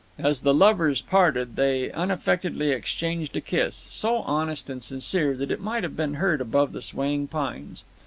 As 0.17 0.41
the 0.41 0.51
lovers 0.51 0.99
parted, 0.99 1.57
they 1.57 1.91
unaffectedly 1.91 2.71
exchanged 2.71 3.37
a 3.37 3.39
kiss, 3.41 3.85
so 3.91 4.23
honest 4.23 4.67
and 4.67 4.81
sincere 4.83 5.35
that 5.37 5.51
it 5.51 5.61
might 5.61 5.83
have 5.83 5.95
been 5.95 6.15
heard 6.15 6.41
above 6.41 6.71
the 6.73 6.81
swaying 6.81 7.27
pines. 7.27 7.83